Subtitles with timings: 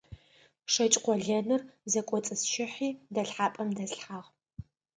[0.73, 4.27] ШэкӀ къолэныр зэкӀоцӀысщыхьи дэлъхьапӀэм дэслъхьагъ.